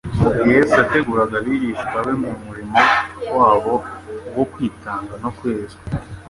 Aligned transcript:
Mu 0.21 0.29
gihe 0.41 0.53
Yesu 0.59 0.73
yateguraga 0.81 1.35
abigishwa 1.41 1.97
be 2.05 2.13
mu 2.23 2.31
murimo 2.45 2.79
wabo 3.37 3.73
wo 4.35 4.43
kwitanga 4.53 5.13
no 5.23 5.29
kwezwa, 5.37 5.81